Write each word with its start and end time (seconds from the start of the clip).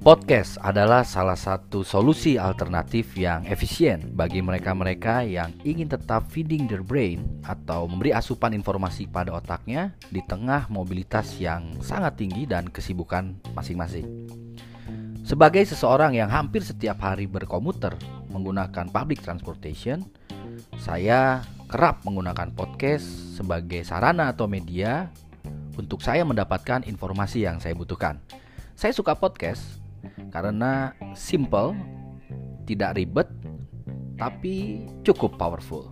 Podcast 0.00 0.56
adalah 0.64 1.04
salah 1.04 1.36
satu 1.36 1.84
solusi 1.84 2.40
alternatif 2.40 3.12
yang 3.20 3.44
efisien 3.44 4.16
bagi 4.16 4.40
mereka-mereka 4.40 5.28
yang 5.28 5.52
ingin 5.60 5.92
tetap 5.92 6.24
feeding 6.32 6.64
their 6.64 6.80
brain 6.80 7.20
atau 7.44 7.84
memberi 7.84 8.16
asupan 8.16 8.56
informasi 8.56 9.04
pada 9.04 9.36
otaknya 9.36 9.92
di 10.08 10.24
tengah 10.24 10.72
mobilitas 10.72 11.36
yang 11.36 11.76
sangat 11.84 12.16
tinggi 12.16 12.48
dan 12.48 12.72
kesibukan 12.72 13.36
masing-masing. 13.52 14.08
Sebagai 15.20 15.68
seseorang 15.68 16.16
yang 16.16 16.32
hampir 16.32 16.64
setiap 16.64 17.04
hari 17.04 17.28
berkomuter 17.28 17.92
menggunakan 18.32 18.88
public 18.88 19.20
transportation, 19.20 20.08
saya 20.80 21.44
kerap 21.68 22.08
menggunakan 22.08 22.56
podcast 22.56 23.04
sebagai 23.36 23.84
sarana 23.84 24.32
atau 24.32 24.48
media 24.48 25.12
untuk 25.76 26.00
saya 26.00 26.24
mendapatkan 26.24 26.88
informasi 26.88 27.44
yang 27.44 27.60
saya 27.60 27.76
butuhkan. 27.76 28.16
Saya 28.80 28.96
suka 28.96 29.12
podcast 29.12 29.79
karena 30.30 30.94
simple, 31.12 31.74
tidak 32.68 32.96
ribet, 32.96 33.28
tapi 34.20 34.86
cukup 35.02 35.34
powerful. 35.40 35.90